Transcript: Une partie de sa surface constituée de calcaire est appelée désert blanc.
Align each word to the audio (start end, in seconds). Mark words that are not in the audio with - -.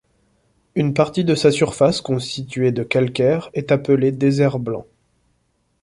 Une 0.73 0.95
partie 0.95 1.23
de 1.23 1.35
sa 1.35 1.51
surface 1.51 2.01
constituée 2.01 2.71
de 2.71 2.81
calcaire 2.81 3.51
est 3.53 3.71
appelée 3.71 4.11
désert 4.11 4.57
blanc. 4.57 4.87